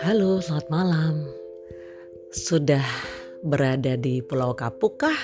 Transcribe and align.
Halo, 0.00 0.40
selamat 0.40 0.72
malam. 0.72 1.28
Sudah 2.32 2.80
berada 3.44 4.00
di 4.00 4.24
Pulau 4.24 4.56
Kapuk 4.56 5.04
kah? 5.04 5.20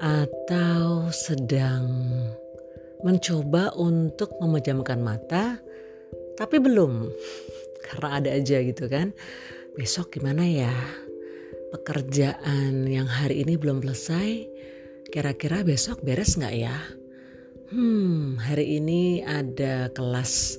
Atau 0.00 1.12
sedang 1.12 2.08
mencoba 3.04 3.76
untuk 3.76 4.32
memejamkan 4.40 5.04
mata 5.04 5.60
tapi 6.40 6.56
belum? 6.56 7.12
Karena 7.84 8.24
ada 8.24 8.32
aja 8.32 8.64
gitu 8.64 8.88
kan. 8.88 9.12
Besok 9.76 10.16
gimana 10.16 10.48
ya? 10.48 10.72
Pekerjaan 11.76 12.88
yang 12.88 13.04
hari 13.04 13.44
ini 13.44 13.60
belum 13.60 13.84
selesai, 13.84 14.48
kira-kira 15.12 15.60
besok 15.68 16.00
beres 16.00 16.40
nggak 16.40 16.56
ya? 16.56 16.80
Hmm, 17.68 18.40
hari 18.40 18.80
ini 18.80 19.20
ada 19.20 19.92
kelas 19.92 20.56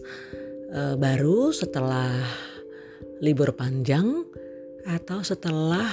uh, 0.69 0.93
baru 0.93 1.49
setelah 1.49 2.21
libur 3.17 3.49
panjang 3.57 4.21
atau 4.85 5.25
setelah 5.25 5.89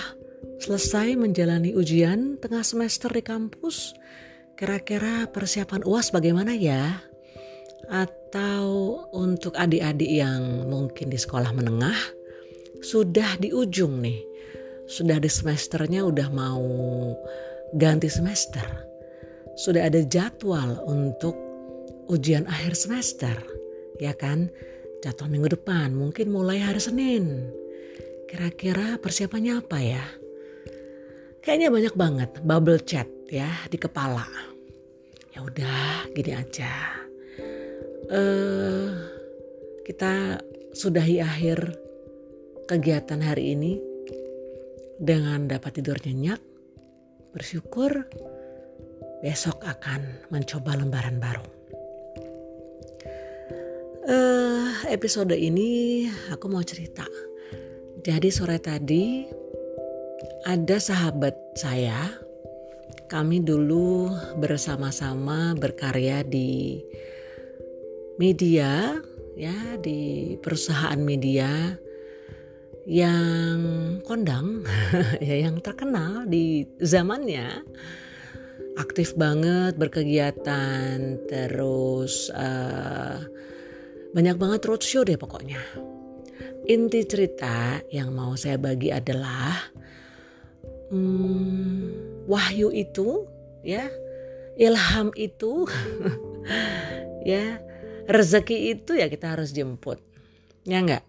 selesai 0.61 1.17
menjalani 1.17 1.73
ujian 1.73 2.37
tengah 2.37 2.61
semester 2.61 3.09
di 3.09 3.25
kampus, 3.25 3.97
kira-kira 4.61 5.25
persiapan 5.33 5.89
UAS 5.89 6.13
bagaimana 6.13 6.53
ya? 6.53 7.01
Atau 7.89 9.01
untuk 9.17 9.57
adik-adik 9.57 10.21
yang 10.21 10.69
mungkin 10.69 11.09
di 11.09 11.17
sekolah 11.17 11.49
menengah 11.57 11.97
sudah 12.85 13.41
di 13.41 13.57
ujung 13.57 14.05
nih, 14.05 14.21
sudah 14.85 15.17
di 15.17 15.33
semesternya 15.33 16.05
udah 16.05 16.29
mau 16.29 16.61
ganti 17.73 18.13
semester, 18.13 18.65
sudah 19.57 19.89
ada 19.89 20.05
jadwal 20.05 20.85
untuk 20.85 21.33
ujian 22.13 22.45
akhir 22.45 22.77
semester, 22.77 23.35
ya 23.99 24.13
kan? 24.13 24.53
Jadwal 25.01 25.33
minggu 25.33 25.57
depan 25.57 25.97
mungkin 25.97 26.29
mulai 26.29 26.61
hari 26.61 26.79
Senin. 26.79 27.49
Kira-kira 28.29 29.01
persiapannya 29.01 29.65
apa 29.65 29.79
ya? 29.81 30.05
Kayaknya 31.41 31.69
banyak 31.73 31.95
banget 31.95 32.31
bubble 32.43 32.83
chat 32.83 33.09
ya 33.33 33.49
di 33.71 33.79
kepala. 33.81 34.27
Ya 35.33 35.41
udah, 35.41 36.11
gini 36.13 36.33
aja. 36.35 36.73
Eh, 38.07 38.15
uh, 38.15 38.89
kita 39.87 40.43
sudahi 40.75 41.23
akhir 41.23 41.77
kegiatan 42.67 43.23
hari 43.23 43.55
ini 43.55 43.79
dengan 44.99 45.47
dapat 45.47 45.79
tidur 45.79 46.01
nyenyak, 46.03 46.43
bersyukur 47.31 48.09
besok 49.25 49.65
akan 49.65 50.29
mencoba 50.29 50.77
lembaran 50.77 51.17
baru. 51.17 51.45
Uh, 54.07 54.71
episode 54.87 55.35
ini 55.35 56.07
aku 56.31 56.47
mau 56.47 56.63
cerita. 56.63 57.05
Jadi 58.07 58.29
sore 58.31 58.63
tadi 58.63 59.27
ada 60.47 60.77
sahabat 60.79 61.35
saya. 61.59 62.07
Kami 63.07 63.39
dulu 63.39 64.11
bersama-sama 64.39 65.55
berkarya 65.55 66.27
di 66.27 66.83
media 68.19 68.99
ya 69.39 69.79
di 69.79 70.35
perusahaan 70.43 70.99
media 70.99 71.77
yang 72.87 73.59
kondang 74.07 74.63
ya 75.29 75.37
yang 75.47 75.59
terkenal 75.61 76.25
di 76.27 76.67
zamannya 76.79 77.63
aktif 78.77 79.17
banget 79.17 79.81
berkegiatan 79.81 81.21
terus 81.29 82.29
uh, 82.33 83.21
banyak 84.13 84.37
banget 84.37 84.61
roadshow 84.69 85.05
deh 85.05 85.17
pokoknya. 85.17 85.61
Inti 86.67 87.05
cerita 87.07 87.81
yang 87.95 88.13
mau 88.13 88.35
saya 88.35 88.59
bagi 88.59 88.91
adalah 88.91 89.55
hmm, 90.91 92.27
wahyu 92.27 92.71
itu 92.75 93.25
ya 93.63 93.87
ilham 94.59 95.11
itu 95.15 95.67
ya 97.31 97.59
rezeki 98.07 98.79
itu 98.79 98.99
ya 98.99 99.07
kita 99.11 99.35
harus 99.35 99.51
jemput 99.51 99.99
ya 100.67 100.83
enggak 100.83 101.05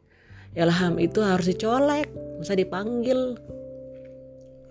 ilham 0.58 0.98
itu 0.98 1.22
harus 1.22 1.50
dicolek 1.50 2.10
bisa 2.42 2.54
dipanggil 2.58 3.38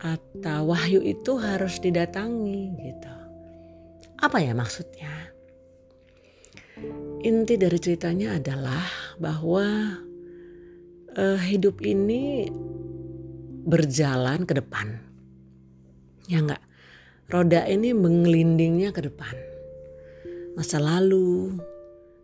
atau 0.07 0.71
wahyu 0.71 1.03
itu 1.03 1.35
harus 1.41 1.83
didatangi 1.83 2.71
gitu 2.79 3.17
apa 4.23 4.39
ya 4.39 4.55
maksudnya 4.55 5.11
inti 7.27 7.59
dari 7.59 7.79
ceritanya 7.81 8.39
adalah 8.39 8.87
bahwa 9.19 9.99
uh, 11.17 11.41
hidup 11.41 11.81
ini 11.83 12.47
berjalan 13.67 14.47
ke 14.47 14.55
depan. 14.55 15.01
Ya 16.31 16.39
enggak? 16.39 16.63
Roda 17.27 17.67
ini 17.67 17.91
mengelindingnya 17.91 18.95
ke 18.95 19.03
depan. 19.03 19.35
Masa 20.55 20.79
lalu, 20.79 21.59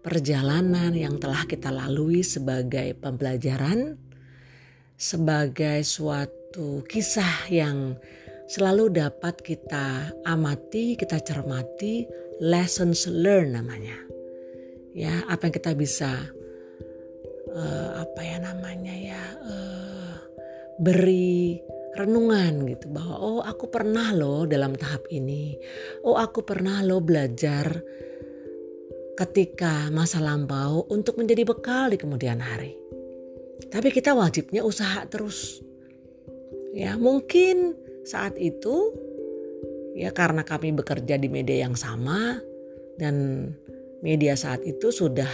perjalanan 0.07 0.95
yang 0.95 1.19
telah 1.19 1.43
kita 1.51 1.75
lalui 1.75 2.23
sebagai 2.23 2.95
pembelajaran, 2.95 3.99
sebagai 4.95 5.83
suatu 5.83 6.42
kisah 6.85 7.49
yang 7.49 7.97
selalu 8.53 8.93
dapat 8.93 9.41
kita 9.41 10.13
amati, 10.29 10.99
kita 10.99 11.17
cermati, 11.25 12.05
lessons 12.43 13.09
learned 13.09 13.57
namanya. 13.57 13.97
Ya, 14.93 15.25
apa 15.25 15.49
yang 15.49 15.55
kita 15.57 15.73
bisa 15.73 16.13
uh, 17.49 17.91
apa 18.05 18.21
ya 18.21 18.37
namanya 18.45 18.93
ya 18.93 19.23
uh, 19.41 20.13
beri 20.77 21.65
renungan 21.97 22.65
gitu 22.69 22.89
bahwa 22.89 23.17
oh 23.21 23.41
aku 23.41 23.69
pernah 23.73 24.13
loh 24.13 24.45
dalam 24.45 24.77
tahap 24.77 25.09
ini. 25.09 25.57
Oh 26.05 26.21
aku 26.21 26.45
pernah 26.45 26.85
loh 26.85 27.01
belajar 27.01 27.81
ketika 29.17 29.93
masa 29.93 30.21
lampau 30.21 30.89
untuk 30.89 31.21
menjadi 31.21 31.45
bekal 31.45 31.93
di 31.93 31.97
kemudian 32.01 32.41
hari. 32.41 32.77
Tapi 33.69 33.89
kita 33.93 34.13
wajibnya 34.13 34.61
usaha 34.65 35.05
terus 35.09 35.61
ya 36.73 36.97
mungkin 36.97 37.77
saat 38.03 38.35
itu 38.41 38.93
ya 39.93 40.11
karena 40.11 40.43
kami 40.43 40.73
bekerja 40.73 41.21
di 41.21 41.29
media 41.29 41.69
yang 41.69 41.77
sama 41.77 42.41
dan 42.97 43.49
media 44.03 44.35
saat 44.35 44.61
itu 44.67 44.91
sudah 44.91 45.29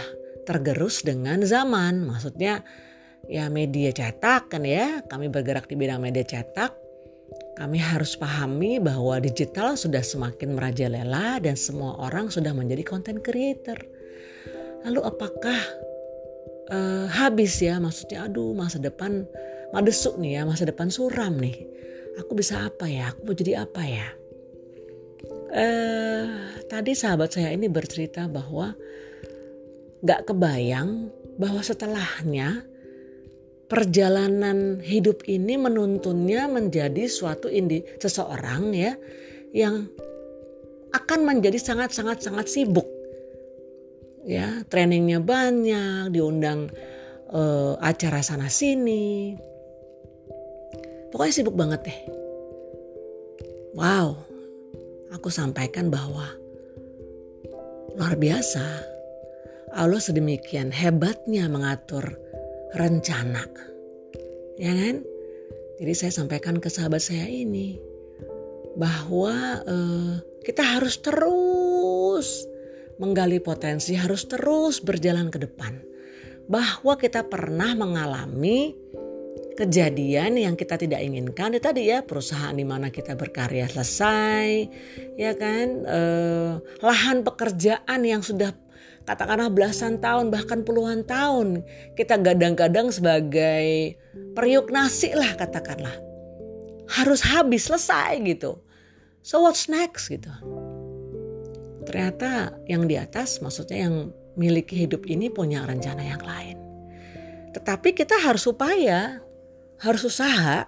tergerus 0.49 1.05
dengan 1.05 1.41
zaman. 1.43 2.05
Maksudnya 2.05 2.65
ya 3.29 3.49
media 3.53 3.93
cetak 3.93 4.53
kan 4.53 4.63
ya. 4.63 5.05
Kami 5.09 5.27
bergerak 5.27 5.67
di 5.67 5.75
bidang 5.75 5.99
media 5.99 6.23
cetak. 6.23 6.73
Kami 7.59 7.75
harus 7.75 8.15
pahami 8.15 8.79
bahwa 8.79 9.19
digital 9.19 9.75
sudah 9.75 9.99
semakin 9.99 10.55
merajalela 10.55 11.43
dan 11.43 11.59
semua 11.59 11.99
orang 11.99 12.31
sudah 12.31 12.55
menjadi 12.55 12.87
content 12.87 13.19
creator. 13.19 13.75
Lalu 14.87 15.03
apakah 15.03 15.59
uh, 16.71 17.05
habis 17.11 17.59
ya? 17.59 17.75
Maksudnya 17.77 18.31
aduh 18.31 18.55
masa 18.55 18.79
depan 18.79 19.27
madesuk 19.75 20.17
nih 20.17 20.39
ya, 20.39 20.41
masa 20.45 20.67
depan 20.69 20.89
suram 20.89 21.37
nih. 21.37 21.57
Aku 22.19 22.35
bisa 22.35 22.67
apa 22.67 22.89
ya? 22.89 23.13
Aku 23.13 23.29
mau 23.29 23.35
jadi 23.37 23.63
apa 23.63 23.83
ya? 23.85 24.07
Uh, 25.49 26.53
tadi 26.69 26.93
sahabat 26.93 27.33
saya 27.33 27.49
ini 27.49 27.65
bercerita 27.65 28.29
bahwa 28.29 28.77
gak 30.05 30.29
kebayang 30.29 31.09
bahwa 31.41 31.63
setelahnya 31.63 32.63
perjalanan 33.69 34.81
hidup 34.81 35.25
ini 35.29 35.55
menuntunnya 35.57 36.49
menjadi 36.49 37.05
suatu 37.05 37.49
indi 37.49 37.85
seseorang 38.01 38.73
ya 38.73 38.93
yang 39.53 39.89
akan 40.89 41.19
menjadi 41.21 41.61
sangat-sangat 41.61 42.25
sangat 42.25 42.49
sibuk 42.49 42.85
ya 44.25 44.65
trainingnya 44.65 45.21
banyak 45.21 46.09
diundang 46.09 46.69
uh, 47.29 47.77
acara 47.77 48.25
sana 48.25 48.49
sini 48.49 49.37
pokoknya 51.09 51.33
sibuk 51.33 51.55
banget 51.57 51.85
deh 51.85 51.99
wow 53.77 54.13
aku 55.13 55.29
sampaikan 55.33 55.89
bahwa 55.89 56.25
luar 57.97 58.15
biasa 58.15 58.89
Allah 59.73 60.01
sedemikian 60.01 60.73
hebatnya 60.73 61.45
mengatur 61.45 62.17
rencana. 62.73 63.45
Ya 64.57 64.73
kan? 64.73 65.05
Jadi 65.79 65.93
saya 65.95 66.11
sampaikan 66.11 66.59
ke 66.59 66.67
sahabat 66.67 66.99
saya 66.99 67.29
ini 67.29 67.79
bahwa 68.75 69.63
uh, 69.63 70.13
kita 70.43 70.65
harus 70.65 70.99
terus 70.99 72.43
menggali 72.99 73.39
potensi, 73.39 73.95
harus 73.95 74.27
terus 74.27 74.83
berjalan 74.83 75.31
ke 75.31 75.39
depan. 75.39 75.79
Bahwa 76.49 76.97
kita 76.97 77.23
pernah 77.29 77.77
mengalami 77.77 78.73
kejadian 79.59 80.39
yang 80.39 80.55
kita 80.55 80.79
tidak 80.79 81.03
inginkan. 81.03 81.51
Itu 81.51 81.67
tadi 81.67 81.91
ya 81.91 81.99
perusahaan 81.99 82.55
di 82.55 82.63
mana 82.63 82.87
kita 82.87 83.19
berkarya 83.19 83.67
selesai 83.67 84.47
ya 85.19 85.35
kan? 85.35 85.67
Eh, 85.83 86.51
lahan 86.79 87.27
pekerjaan 87.27 88.07
yang 88.07 88.23
sudah 88.23 88.55
katakanlah 89.03 89.51
belasan 89.51 89.99
tahun 89.99 90.31
bahkan 90.31 90.63
puluhan 90.63 91.03
tahun 91.03 91.65
kita 91.99 92.21
gadang-gadang 92.23 92.87
sebagai 92.87 93.99
periuk 94.31 94.71
nasi 94.71 95.11
lah 95.11 95.35
katakanlah. 95.35 95.93
Harus 96.87 97.19
habis 97.19 97.67
selesai 97.67 98.15
gitu. 98.23 98.63
So 99.19 99.43
what's 99.43 99.67
next 99.67 100.07
gitu? 100.07 100.31
Ternyata 101.83 102.55
yang 102.71 102.87
di 102.87 102.95
atas 102.95 103.43
maksudnya 103.43 103.91
yang 103.91 103.95
miliki 104.39 104.87
hidup 104.87 105.03
ini 105.11 105.27
punya 105.27 105.67
rencana 105.67 105.99
yang 105.99 106.23
lain. 106.23 106.57
Tetapi 107.51 107.97
kita 107.97 108.15
harus 108.23 108.45
upaya 108.45 109.19
harus 109.79 110.03
usaha. 110.03 110.67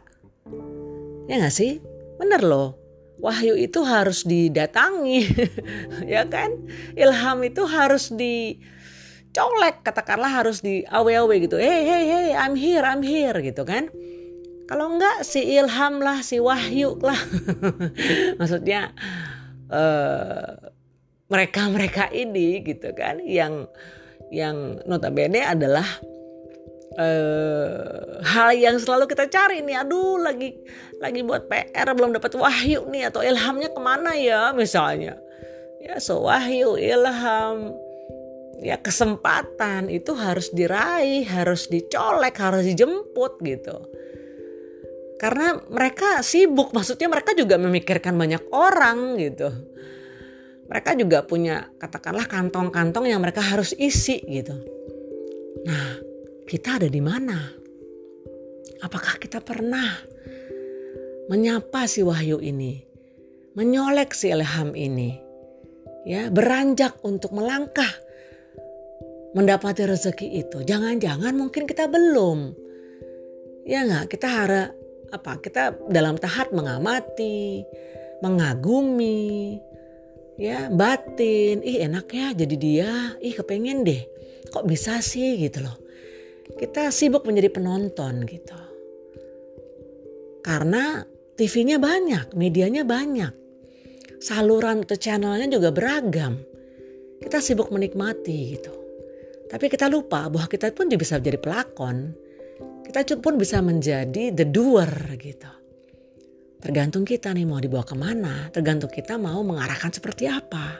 Ya 1.27 1.35
nggak 1.39 1.55
sih? 1.55 1.83
Bener 2.19 2.41
loh. 2.43 2.79
Wahyu 3.21 3.53
itu 3.53 3.85
harus 3.85 4.25
didatangi 4.25 5.29
ya 6.13 6.25
kan? 6.25 6.49
Ilham 6.97 7.45
itu 7.45 7.69
harus 7.69 8.09
dicolek 8.09 9.85
katakanlah 9.85 10.41
harus 10.41 10.65
di 10.65 10.81
awe-awe 10.89 11.35
gitu. 11.37 11.61
Hey 11.61 11.85
hey 11.85 12.03
hey 12.09 12.27
I'm 12.33 12.57
here 12.57 12.81
I'm 12.81 13.05
here 13.05 13.37
gitu 13.45 13.61
kan? 13.61 13.93
Kalau 14.65 14.97
enggak 14.97 15.27
si 15.27 15.43
ilham 15.53 16.01
lah 16.01 16.23
si 16.25 16.41
wahyu 16.41 16.97
lah. 17.03 17.19
Maksudnya 18.39 18.95
uh, 19.69 20.71
mereka-mereka 21.29 22.09
ini 22.09 22.63
gitu 22.65 22.95
kan? 22.97 23.21
Yang 23.21 23.69
yang 24.31 24.79
notabene 24.87 25.43
adalah 25.43 25.85
uh, 26.99 28.19
hal 28.25 28.49
yang 28.55 28.75
selalu 28.75 29.07
kita 29.07 29.31
cari 29.31 29.63
nih 29.63 29.85
aduh 29.85 30.19
lagi 30.19 30.51
lagi 30.99 31.21
buat 31.23 31.47
PR 31.47 31.87
belum 31.95 32.17
dapat 32.17 32.35
wahyu 32.35 32.87
nih 32.91 33.07
atau 33.07 33.23
ilhamnya 33.23 33.71
ke 33.71 33.79
mana 33.79 34.11
ya 34.17 34.51
misalnya. 34.51 35.15
Ya 35.81 35.97
so 35.97 36.27
wahyu 36.27 36.77
ilham 36.77 37.73
ya 38.61 38.77
kesempatan 38.77 39.89
itu 39.89 40.13
harus 40.13 40.53
diraih 40.53 41.25
harus 41.25 41.65
dicolek 41.71 42.37
harus 42.37 42.67
dijemput 42.67 43.41
gitu. 43.41 43.75
Karena 45.17 45.53
mereka 45.69 46.25
sibuk 46.25 46.73
maksudnya 46.73 47.05
mereka 47.05 47.37
juga 47.37 47.57
memikirkan 47.57 48.17
banyak 48.17 48.41
orang 48.53 49.21
gitu. 49.21 49.49
Mereka 50.69 50.95
juga 50.95 51.27
punya 51.27 51.67
katakanlah 51.77 52.25
kantong-kantong 52.31 53.09
yang 53.09 53.19
mereka 53.19 53.43
harus 53.43 53.75
isi 53.75 54.23
gitu. 54.23 54.55
Nah 55.67 56.10
kita 56.51 56.83
ada 56.83 56.91
di 56.91 56.99
mana? 56.99 57.47
Apakah 58.83 59.15
kita 59.23 59.39
pernah 59.39 59.87
menyapa 61.31 61.87
si 61.87 62.03
wahyu 62.03 62.43
ini, 62.43 62.75
menyolek 63.55 64.11
si 64.11 64.35
ilham 64.35 64.75
ini, 64.75 65.15
ya 66.03 66.27
beranjak 66.27 66.99
untuk 67.07 67.31
melangkah 67.31 67.87
mendapati 69.31 69.87
rezeki 69.87 70.43
itu. 70.43 70.67
Jangan-jangan 70.67 71.31
mungkin 71.39 71.63
kita 71.63 71.87
belum, 71.87 72.51
ya 73.63 73.87
nggak? 73.87 74.11
Kita 74.11 74.27
harap 74.27 74.75
apa? 75.15 75.39
Kita 75.39 75.71
dalam 75.87 76.19
tahap 76.19 76.51
mengamati, 76.51 77.63
mengagumi, 78.19 79.55
ya 80.35 80.67
batin. 80.67 81.63
Ih 81.63 81.87
enak 81.87 82.11
ya 82.11 82.35
jadi 82.35 82.55
dia. 82.59 82.91
Ih 83.23 83.39
kepengen 83.39 83.87
deh. 83.87 84.03
Kok 84.51 84.67
bisa 84.67 84.99
sih 84.99 85.39
gitu 85.39 85.63
loh 85.63 85.90
kita 86.57 86.91
sibuk 86.91 87.23
menjadi 87.23 87.53
penonton 87.53 88.25
gitu. 88.27 88.59
Karena 90.41 91.05
TV-nya 91.37 91.77
banyak, 91.77 92.33
medianya 92.33 92.83
banyak. 92.83 93.33
Saluran 94.21 94.85
atau 94.85 94.97
channelnya 94.97 95.49
juga 95.49 95.73
beragam. 95.73 96.37
Kita 97.21 97.37
sibuk 97.41 97.69
menikmati 97.69 98.57
gitu. 98.57 98.73
Tapi 99.49 99.65
kita 99.67 99.91
lupa 99.91 100.29
bahwa 100.31 100.47
kita 100.47 100.73
pun 100.73 100.89
bisa 100.89 101.17
menjadi 101.17 101.39
pelakon. 101.41 101.97
Kita 102.85 103.03
pun 103.21 103.37
bisa 103.37 103.61
menjadi 103.61 104.33
the 104.33 104.45
doer 104.45 104.89
gitu. 105.17 105.51
Tergantung 106.61 107.01
kita 107.09 107.33
nih 107.33 107.49
mau 107.49 107.57
dibawa 107.57 107.81
ke 107.81 107.97
mana, 107.97 108.53
tergantung 108.53 108.93
kita 108.93 109.17
mau 109.17 109.41
mengarahkan 109.41 109.89
seperti 109.89 110.29
apa. 110.29 110.77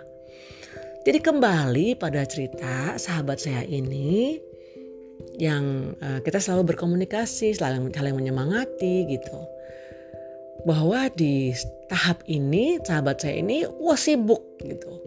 Jadi 1.02 1.18
kembali 1.18 1.98
pada 1.98 2.22
cerita 2.30 2.94
sahabat 3.02 3.42
saya 3.42 3.66
ini, 3.66 4.38
yang 5.42 5.98
uh, 5.98 6.22
kita 6.22 6.38
selalu 6.38 6.78
berkomunikasi, 6.78 7.58
selalu 7.58 7.90
saling 7.90 8.14
menyemangati 8.14 9.10
gitu. 9.10 9.38
Bahwa 10.70 11.10
di 11.10 11.50
tahap 11.90 12.22
ini 12.30 12.78
sahabat 12.86 13.26
saya 13.26 13.42
ini 13.42 13.66
wah 13.66 13.98
sibuk 13.98 14.62
gitu. 14.62 15.02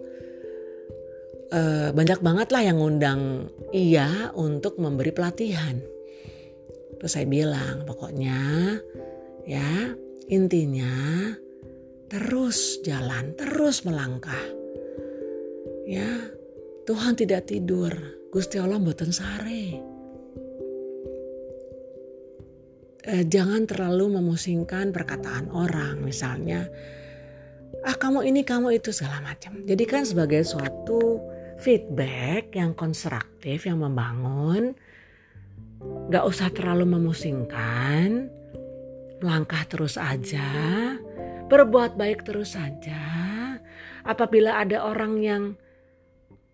Uh, 1.55 1.95
banyak 1.95 2.19
banget 2.19 2.51
lah 2.51 2.67
yang 2.67 2.83
ngundang 2.83 3.47
iya 3.71 4.35
untuk 4.35 4.75
memberi 4.83 5.15
pelatihan. 5.15 5.79
Terus 6.99 7.15
saya 7.15 7.31
bilang 7.31 7.87
pokoknya 7.87 8.43
ya 9.47 9.95
intinya 10.27 10.91
terus 12.11 12.83
jalan, 12.83 13.39
terus 13.39 13.87
melangkah. 13.87 14.43
Ya, 15.87 16.27
Tuhan 16.91 17.15
tidak 17.15 17.47
tidur. 17.47 17.93
Gusti 18.35 18.59
Allah 18.59 18.83
mboten 18.83 19.15
sare. 19.15 19.94
Eh, 23.09 23.25
jangan 23.29 23.69
terlalu 23.69 24.21
memusingkan 24.21 24.91
perkataan 24.91 25.53
orang. 25.53 26.01
Misalnya 26.01 26.69
ah 27.85 27.97
kamu 27.97 28.25
ini 28.29 28.43
kamu 28.45 28.81
itu 28.81 28.91
segala 28.91 29.21
macam. 29.21 29.61
Jadikan 29.69 30.09
sebagai 30.09 30.45
suatu 30.45 31.21
feedback 31.61 32.57
yang 32.57 32.73
konstruktif 32.73 33.69
yang 33.69 33.85
membangun 33.85 34.73
gak 36.09 36.25
usah 36.25 36.49
terlalu 36.53 36.97
memusingkan. 36.97 38.33
Langkah 39.21 39.65
terus 39.69 39.97
aja. 39.97 40.49
Berbuat 41.49 42.01
baik 42.01 42.25
terus 42.25 42.57
saja 42.57 43.25
apabila 44.05 44.61
ada 44.61 44.85
orang 44.85 45.21
yang 45.21 45.43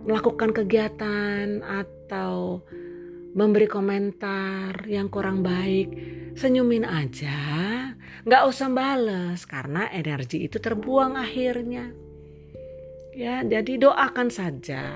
melakukan 0.01 0.55
kegiatan 0.55 1.61
atau 1.61 2.63
memberi 3.37 3.69
komentar 3.71 4.87
yang 4.91 5.07
kurang 5.13 5.45
baik 5.45 6.20
senyumin 6.37 6.87
aja, 6.87 7.39
nggak 8.27 8.43
usah 8.47 8.69
bales 8.71 9.43
karena 9.49 9.89
energi 9.91 10.47
itu 10.47 10.61
terbuang 10.61 11.17
akhirnya. 11.17 11.91
Ya, 13.17 13.43
jadi 13.43 13.81
doakan 13.81 14.31
saja. 14.31 14.95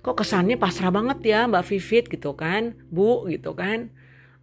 Kok 0.00 0.22
kesannya 0.22 0.54
pasrah 0.54 0.94
banget 0.94 1.18
ya 1.26 1.40
Mbak 1.50 1.64
Vivit 1.66 2.04
gitu 2.06 2.38
kan, 2.38 2.78
Bu 2.88 3.26
gitu 3.26 3.52
kan. 3.58 3.90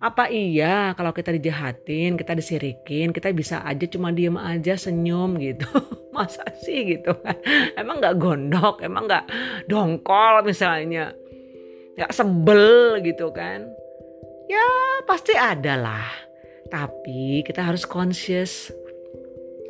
Apa 0.03 0.27
iya 0.27 0.91
kalau 0.99 1.15
kita 1.15 1.31
dijahatin, 1.31 2.19
kita 2.19 2.35
disirikin, 2.35 3.15
kita 3.15 3.31
bisa 3.31 3.63
aja 3.63 3.87
cuma 3.87 4.11
diem 4.11 4.35
aja 4.35 4.75
senyum 4.75 5.39
gitu. 5.39 5.63
Masa 6.15 6.43
sih 6.59 6.99
gitu 6.99 7.15
kan. 7.23 7.39
Emang 7.79 8.03
nggak 8.03 8.19
gondok, 8.19 8.83
emang 8.83 9.07
nggak 9.07 9.25
dongkol 9.71 10.43
misalnya. 10.43 11.15
Nggak 11.95 12.11
sebel 12.11 12.99
gitu 12.99 13.31
kan 13.31 13.82
Ya 14.53 14.69
pasti 15.09 15.33
ada 15.33 15.73
lah. 15.73 16.09
Tapi 16.69 17.41
kita 17.41 17.65
harus 17.65 17.89
conscious. 17.89 18.69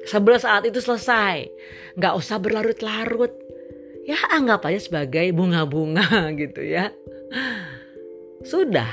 Sebelum 0.04 0.36
saat 0.36 0.68
itu 0.68 0.84
selesai. 0.84 1.48
Nggak 1.96 2.14
usah 2.20 2.38
berlarut-larut. 2.44 3.32
Ya 4.04 4.20
anggap 4.36 4.68
aja 4.68 4.84
sebagai 4.84 5.32
bunga-bunga 5.32 6.28
gitu 6.42 6.60
ya. 6.60 6.92
Sudah. 8.44 8.92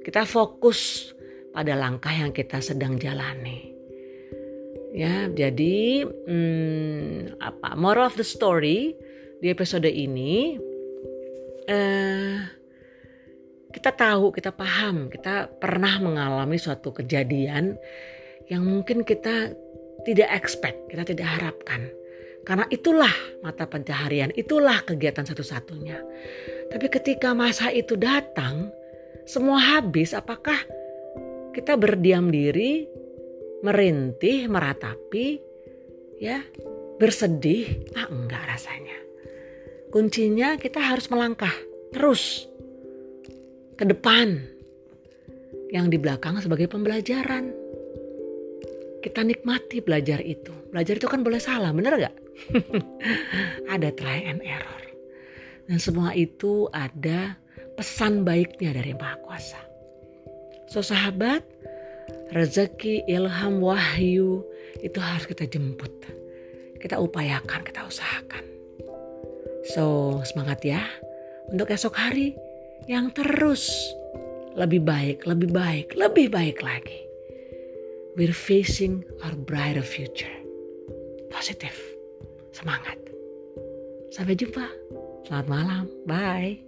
Kita 0.00 0.24
fokus 0.24 1.12
pada 1.52 1.76
langkah 1.76 2.14
yang 2.14 2.32
kita 2.32 2.62
sedang 2.64 2.96
jalani. 2.96 3.76
Ya, 4.96 5.28
jadi 5.28 6.08
hmm, 6.08 7.36
apa? 7.36 7.76
Moral 7.76 8.08
of 8.08 8.16
the 8.16 8.24
story 8.24 8.96
di 9.44 9.52
episode 9.52 9.84
ini 9.84 10.56
eh 11.68 12.40
kita 13.86 14.02
tahu, 14.02 14.34
kita 14.34 14.50
paham, 14.50 15.06
kita 15.06 15.46
pernah 15.62 16.02
mengalami 16.02 16.58
suatu 16.58 16.90
kejadian 16.90 17.78
yang 18.50 18.66
mungkin 18.66 19.06
kita 19.06 19.54
tidak 20.02 20.26
expect, 20.34 20.90
kita 20.90 21.06
tidak 21.06 21.38
harapkan. 21.38 21.86
Karena 22.42 22.66
itulah 22.74 23.14
mata 23.46 23.62
pencaharian, 23.70 24.34
itulah 24.34 24.82
kegiatan 24.82 25.22
satu-satunya. 25.22 26.02
Tapi 26.66 26.86
ketika 26.90 27.30
masa 27.30 27.70
itu 27.70 27.94
datang, 27.94 28.74
semua 29.22 29.62
habis, 29.62 30.18
apakah 30.18 30.58
kita 31.54 31.78
berdiam 31.78 32.26
diri, 32.26 32.90
merintih, 33.62 34.50
meratapi, 34.50 35.38
ya, 36.18 36.42
bersedih? 36.98 37.86
Ah, 37.94 38.10
enggak 38.10 38.50
rasanya. 38.50 38.98
Kuncinya 39.94 40.58
kita 40.58 40.82
harus 40.82 41.06
melangkah 41.06 41.54
terus 41.94 42.50
ke 43.76 43.84
depan. 43.84 44.40
Yang 45.70 45.86
di 45.92 45.98
belakang 46.00 46.40
sebagai 46.40 46.66
pembelajaran. 46.72 47.52
Kita 49.04 49.22
nikmati 49.22 49.84
belajar 49.84 50.18
itu. 50.24 50.50
Belajar 50.72 50.98
itu 50.98 51.06
kan 51.06 51.22
boleh 51.22 51.38
salah, 51.38 51.70
bener 51.70 51.94
gak? 52.00 52.16
Ada 53.74 53.94
try 53.94 54.26
and 54.26 54.42
error. 54.42 54.82
Dan 55.66 55.78
semua 55.82 56.14
itu 56.14 56.70
ada 56.70 57.34
pesan 57.74 58.22
baiknya 58.22 58.70
dari 58.78 58.94
Maha 58.94 59.18
Kuasa. 59.26 59.58
So 60.70 60.78
sahabat, 60.78 61.42
rezeki, 62.30 63.02
ilham, 63.10 63.58
wahyu 63.58 64.46
itu 64.78 64.98
harus 65.02 65.26
kita 65.26 65.42
jemput. 65.50 65.90
Kita 66.78 67.02
upayakan, 67.02 67.66
kita 67.66 67.82
usahakan. 67.82 68.46
So 69.74 70.18
semangat 70.22 70.62
ya 70.62 70.86
untuk 71.50 71.74
esok 71.74 71.98
hari 71.98 72.38
yang 72.84 73.08
terus 73.16 73.72
lebih 74.56 74.84
baik, 74.84 75.24
lebih 75.24 75.48
baik, 75.52 75.96
lebih 75.96 76.28
baik 76.28 76.60
lagi. 76.60 77.00
We're 78.16 78.36
facing 78.36 79.04
our 79.24 79.36
brighter 79.36 79.84
future. 79.84 80.32
Positif. 81.28 81.76
Semangat. 82.52 82.96
Sampai 84.08 84.36
jumpa. 84.36 84.64
Selamat 85.28 85.46
malam. 85.52 85.84
Bye. 86.08 86.65